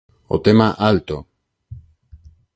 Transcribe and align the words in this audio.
O 0.35 0.37
tema 0.45 0.67
"Alto! 0.89 1.17